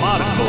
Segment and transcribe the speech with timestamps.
[0.00, 0.44] Marco.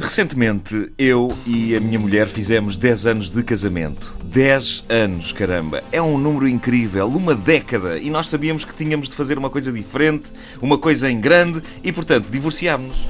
[0.00, 4.12] Recentemente, eu e a minha mulher fizemos 10 anos de casamento.
[4.24, 5.82] 10 anos, caramba!
[5.92, 9.70] É um número incrível, uma década, e nós sabíamos que tínhamos de fazer uma coisa
[9.70, 10.24] diferente,
[10.60, 13.06] uma coisa em grande, e portanto divorciámos-nos.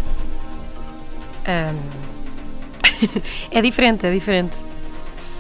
[3.51, 4.57] É diferente, é diferente.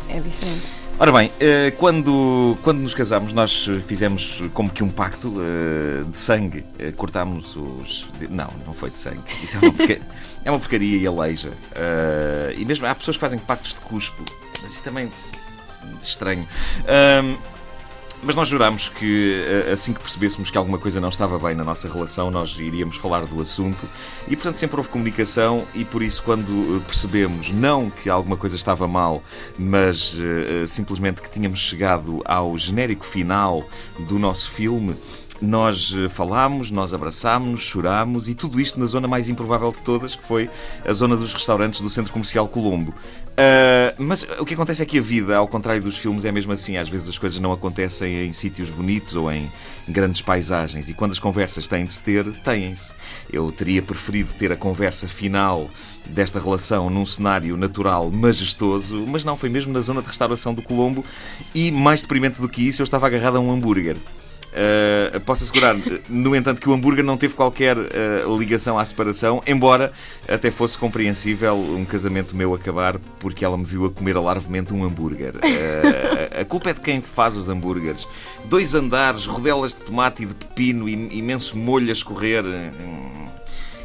[0.08, 0.73] É diferente.
[0.96, 6.16] Ora bem, eh, quando, quando nos casámos, nós fizemos como que um pacto eh, de
[6.16, 6.64] sangue.
[6.78, 8.08] Eh, Cortámos os.
[8.30, 9.18] Não, não foi de sangue.
[9.42, 9.98] Isso é uma, porca-
[10.44, 11.50] é uma porcaria e aleija.
[12.56, 14.24] E mesmo há pessoas que fazem pactos de cuspo,
[14.62, 16.46] mas isso também é estranho.
[18.26, 21.62] Mas nós jurámos que eh, assim que percebêssemos que alguma coisa não estava bem na
[21.62, 23.86] nossa relação, nós iríamos falar do assunto
[24.26, 25.62] e, portanto, sempre houve comunicação.
[25.74, 29.22] E por isso, quando eh, percebemos não que alguma coisa estava mal,
[29.58, 33.62] mas eh, simplesmente que tínhamos chegado ao genérico final
[33.98, 34.96] do nosso filme.
[35.40, 40.16] Nós eh, falámos, nós abraçámos, chorámos e tudo isto na zona mais improvável de todas,
[40.16, 40.48] que foi
[40.86, 42.94] a zona dos restaurantes do Centro Comercial Colombo.
[43.36, 46.52] Ah, mas o que acontece é que a vida, ao contrário dos filmes, é mesmo
[46.52, 46.76] assim.
[46.76, 49.50] Às vezes as coisas não acontecem em sítios bonitos ou em
[49.88, 50.88] grandes paisagens.
[50.88, 52.94] E quando as conversas têm de se ter, têm-se.
[53.32, 55.68] Eu teria preferido ter a conversa final
[56.06, 60.62] desta relação num cenário natural majestoso, mas não, foi mesmo na zona de restauração do
[60.62, 61.04] Colombo.
[61.54, 63.96] E mais deprimente do que isso, eu estava agarrado a um hambúrguer.
[64.54, 65.74] Uh, posso assegurar,
[66.08, 69.92] no entanto, que o hambúrguer não teve qualquer uh, ligação à separação, embora
[70.28, 74.84] até fosse compreensível um casamento meu acabar porque ela me viu a comer alarvemente um
[74.84, 75.34] hambúrguer.
[75.34, 78.06] Uh, a culpa é de quem faz os hambúrgueres.
[78.44, 82.44] Dois andares, rodelas de tomate e de pepino, im- imenso molho a escorrer.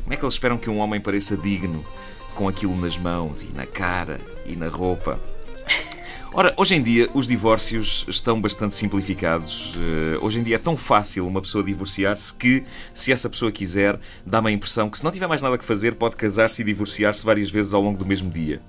[0.04, 1.84] Como é que eles esperam que um homem pareça digno
[2.36, 5.20] com aquilo nas mãos e na cara e na roupa?
[6.32, 9.74] Ora, hoje em dia os divórcios estão bastante simplificados.
[9.76, 12.64] Eh, hoje em dia é tão fácil uma pessoa divorciar-se que,
[12.94, 15.96] se essa pessoa quiser, dá-me a impressão que, se não tiver mais nada que fazer,
[15.96, 18.62] pode casar-se e divorciar-se várias vezes ao longo do mesmo dia.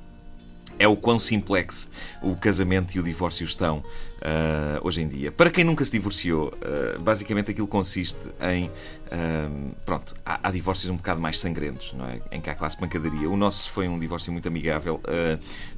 [0.80, 1.91] É o quão simplex
[2.22, 3.84] o casamento e o divórcio estão
[4.22, 5.30] ah, hoje em dia.
[5.30, 8.70] Para quem nunca se divorciou, ah, basicamente aquilo consiste em.
[9.10, 9.48] ah,
[9.84, 12.19] pronto, há, há divórcios um bocado mais sangrentos, não é?
[12.32, 13.28] Em que há classe pancadaria.
[13.28, 15.00] O nosso foi um divórcio muito amigável.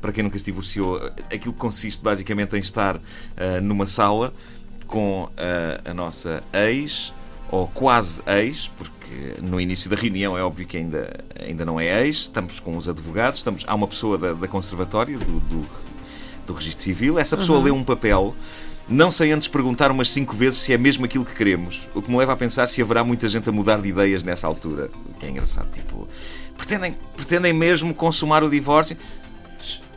[0.00, 1.00] Para quem nunca se divorciou,
[1.32, 2.96] aquilo consiste basicamente em estar
[3.60, 4.32] numa sala
[4.86, 5.28] com
[5.84, 7.12] a nossa ex
[7.52, 12.06] ou quase ex, porque no início da reunião é óbvio que ainda, ainda não é
[12.06, 15.66] ex, estamos com os advogados, estamos, há uma pessoa da, da conservatória, do, do,
[16.46, 18.34] do registro civil, essa pessoa lê um papel,
[18.88, 22.10] não sem antes perguntar umas cinco vezes se é mesmo aquilo que queremos, o que
[22.10, 25.20] me leva a pensar se haverá muita gente a mudar de ideias nessa altura, o
[25.20, 26.08] que é engraçado, tipo,
[26.56, 28.96] pretendem, pretendem mesmo consumar o divórcio?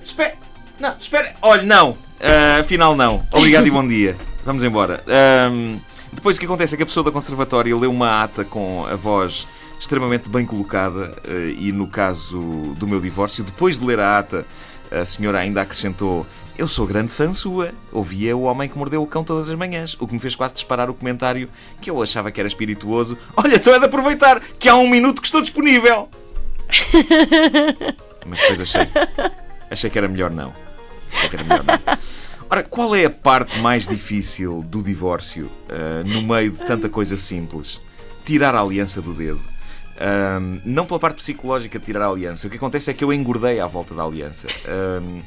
[0.03, 0.35] Espera,
[0.77, 5.01] não, espera, olha, não, Ah, afinal não, obrigado e bom dia, vamos embora.
[5.07, 5.79] Ahm,
[6.15, 8.95] depois o que acontece é que a pessoa da conservatória lê uma ata com a
[8.95, 9.47] voz
[9.79, 12.39] extremamente bem colocada eh, e no caso
[12.77, 14.45] do meu divórcio, depois de ler a ata,
[14.91, 16.25] a senhora ainda acrescentou
[16.57, 17.73] eu sou grande fã sua.
[17.91, 20.53] Ouvia o homem que mordeu o cão todas as manhãs, o que me fez quase
[20.53, 21.49] disparar o comentário
[21.81, 23.17] que eu achava que era espirituoso.
[23.35, 26.09] Olha, então é de aproveitar que há um minuto que estou disponível.
[28.25, 28.87] Mas depois achei,
[29.69, 30.53] achei que era melhor não.
[31.11, 31.97] Achei que era melhor não.
[32.49, 37.17] Ora, qual é a parte mais difícil do divórcio ah, no meio de tanta coisa
[37.17, 37.81] simples?
[38.23, 39.41] Tirar a aliança do dedo.
[39.99, 42.47] Ahm, não pela parte psicológica de tirar a aliança.
[42.47, 44.47] O que acontece é que eu engordei à volta da aliança.
[44.67, 45.21] Ahm,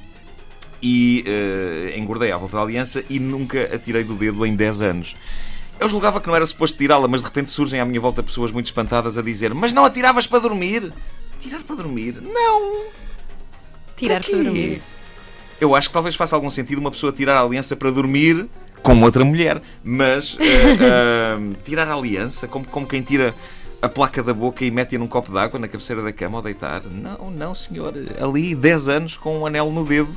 [0.82, 4.80] e eh, engordei à volta da aliança e nunca a tirei do dedo em 10
[4.82, 5.16] anos.
[5.80, 8.50] Eu julgava que não era suposto tirá-la, mas de repente surgem à minha volta pessoas
[8.50, 10.92] muito espantadas a dizer: Mas não a tiravas para dormir?
[11.40, 12.20] Tirar para dormir?
[12.20, 12.86] Não!
[13.96, 14.82] Tirar Para para dormir.
[15.60, 18.46] Eu acho que talvez faça algum sentido uma pessoa tirar a aliança para dormir
[18.82, 23.34] com outra mulher, mas eh, eh, tirar a aliança como, como quem tira
[23.82, 26.42] a placa da boca e mete-a num copo de água na cabeceira da cama ao
[26.42, 26.82] deitar.
[26.84, 27.94] Não, não, senhor.
[28.20, 30.16] Ali 10 anos com um anel no dedo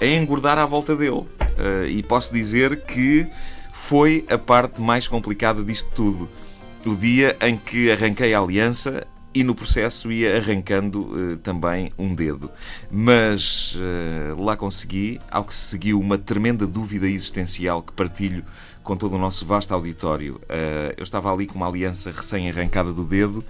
[0.00, 1.24] a engordar à volta dele.
[1.58, 3.26] Eh, e posso dizer que
[3.72, 6.28] foi a parte mais complicada disto tudo.
[6.84, 12.14] O dia em que arranquei a aliança e no processo ia arrancando eh, também um
[12.14, 12.50] dedo.
[12.90, 18.44] Mas eh, lá consegui, ao que se seguiu uma tremenda dúvida existencial que partilho
[18.82, 20.40] com todo o nosso vasto auditório.
[20.48, 23.44] Eh, eu estava ali com uma aliança recém-arrancada do dedo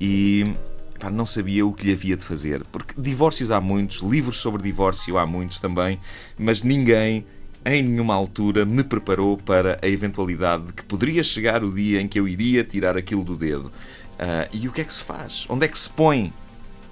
[0.00, 0.54] e
[0.98, 2.64] pá, não sabia o que lhe havia de fazer.
[2.72, 6.00] Porque divórcios há muitos, livros sobre divórcio há muitos também,
[6.38, 7.24] mas ninguém
[7.64, 12.06] em nenhuma altura me preparou para a eventualidade de que poderia chegar o dia em
[12.06, 13.72] que eu iria tirar aquilo do dedo.
[14.18, 15.46] Ah, e o que é que se faz?
[15.48, 16.32] Onde é que se põe?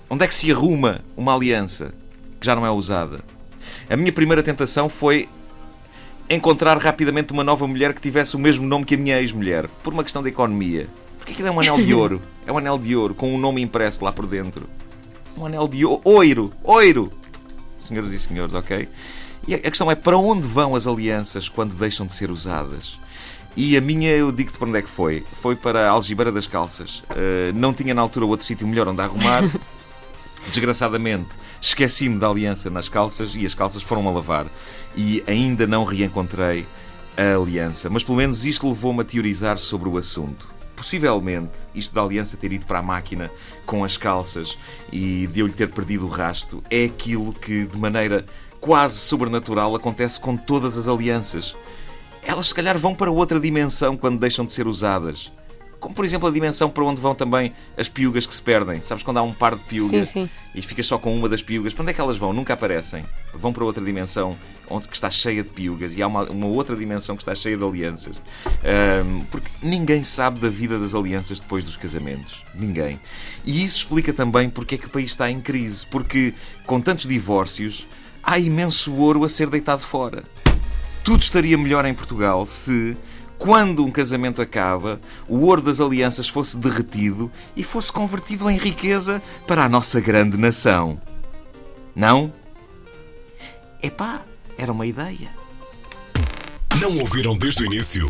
[0.08, 1.92] Onde é que se arruma uma aliança
[2.40, 3.20] que já não é usada?
[3.88, 5.28] A minha primeira tentação foi
[6.28, 9.92] encontrar rapidamente uma nova mulher que tivesse o mesmo nome que a minha ex-mulher, por
[9.92, 10.88] uma questão de economia.
[11.18, 12.22] Porque aquilo é um anel de ouro.
[12.46, 14.68] É um anel de ouro com um nome impresso lá por dentro.
[15.36, 16.02] Um anel de ouro.
[16.04, 16.52] Oiro!
[16.62, 17.12] Oiro!
[17.78, 18.88] Senhoras e senhores, ok?
[19.46, 22.98] E a questão é para onde vão as alianças quando deixam de ser usadas?
[23.56, 25.24] E a minha, eu digo-te para onde é que foi.
[25.40, 26.98] Foi para a algibeira das calças.
[27.10, 29.42] Uh, não tinha na altura outro sítio melhor onde arrumar.
[30.48, 31.28] Desgraçadamente,
[31.60, 34.46] esqueci-me da aliança nas calças e as calças foram a lavar.
[34.96, 36.66] E ainda não reencontrei
[37.16, 37.88] a aliança.
[37.88, 40.48] Mas pelo menos isto levou-me a teorizar sobre o assunto.
[40.74, 43.30] Possivelmente, isto da aliança ter ido para a máquina
[43.64, 44.58] com as calças
[44.92, 48.26] e de eu lhe ter perdido o rasto é aquilo que, de maneira
[48.60, 51.54] quase sobrenatural, acontece com todas as alianças.
[52.24, 55.30] Elas, se calhar, vão para outra dimensão quando deixam de ser usadas.
[55.84, 58.80] Como, por exemplo, a dimensão para onde vão também as piugas que se perdem.
[58.80, 60.30] Sabes quando há um par de piugas sim, sim.
[60.54, 61.74] e ficas só com uma das piugas?
[61.74, 62.32] Para onde é que elas vão?
[62.32, 63.04] Nunca aparecem.
[63.34, 64.34] Vão para outra dimensão
[64.70, 67.54] onde que está cheia de piugas e há uma, uma outra dimensão que está cheia
[67.54, 68.16] de alianças.
[68.16, 72.42] Um, porque ninguém sabe da vida das alianças depois dos casamentos.
[72.54, 72.98] Ninguém.
[73.44, 75.84] E isso explica também porque é que o país está em crise.
[75.84, 76.32] Porque
[76.64, 77.86] com tantos divórcios
[78.22, 80.24] há imenso ouro a ser deitado fora.
[81.04, 82.96] Tudo estaria melhor em Portugal se
[83.38, 84.98] quando um casamento acaba,
[85.28, 90.38] o ouro das alianças fosse derretido e fosse convertido em riqueza para a nossa grande
[90.38, 90.98] nação.
[91.94, 92.32] Não?
[93.82, 94.22] Epá,
[94.56, 95.28] era uma ideia.
[96.80, 98.08] Não ouviram desde o início?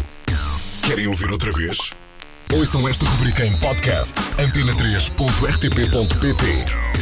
[0.87, 1.91] Querem ouvir outra vez?
[2.52, 6.94] Ouçam esta rubrica em podcast antena3.rtp.pt